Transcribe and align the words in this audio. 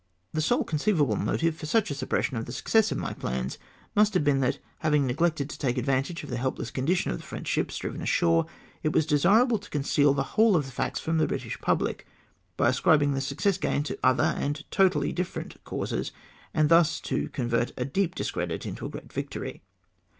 The 0.33 0.41
sole 0.41 0.63
conceivable 0.63 1.15
motive 1.15 1.55
for 1.55 1.67
such 1.67 1.91
a 1.91 1.93
suppression 1.93 2.35
of 2.35 2.45
the 2.47 2.51
success 2.51 2.91
of 2.91 2.97
my 2.97 3.13
plans 3.13 3.59
must 3.95 4.15
have 4.15 4.23
been 4.23 4.39
that, 4.39 4.57
having 4.79 5.05
neglected 5.05 5.47
to 5.51 5.59
take 5.59 5.77
advantage 5.77 6.23
of 6.23 6.31
the 6.31 6.37
helpless 6.37 6.71
condition 6.71 7.11
of 7.11 7.17
the 7.19 7.23
French 7.23 7.47
ships 7.47 7.77
driven 7.77 8.01
ashore, 8.01 8.47
it 8.81 8.93
was 8.93 9.05
desirable 9.05 9.59
to 9.59 9.69
conceal 9.69 10.15
the 10.15 10.23
whole 10.23 10.55
of 10.55 10.65
the 10.65 10.71
facts 10.71 10.99
from 10.99 11.19
the 11.19 11.27
British 11.27 11.61
public, 11.61 12.07
by 12.57 12.69
ascribing 12.69 13.13
the 13.13 13.21
success 13.21 13.59
gained 13.59 13.85
to 13.85 13.99
other, 14.03 14.23
and 14.39 14.63
totally 14.71 15.11
different 15.11 15.63
causes, 15.65 16.11
and 16.51 16.69
thus 16.69 16.99
to 17.01 17.29
convert 17.29 17.71
a 17.77 17.85
deep 17.85 18.15
discredit 18.15 18.65
into 18.65 18.87
a 18.87 18.89
great 18.89 19.13
victory 19.13 19.61